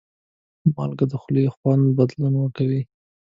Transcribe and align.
مالګه 0.75 1.05
د 1.11 1.13
خولې 1.21 1.45
خوند 1.55 1.85
بدلون 1.97 2.33
ورکوي. 2.37 2.81